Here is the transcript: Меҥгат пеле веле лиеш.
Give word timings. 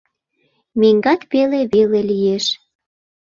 Меҥгат 0.79 1.21
пеле 1.31 1.61
веле 1.73 2.01
лиеш. 2.09 2.45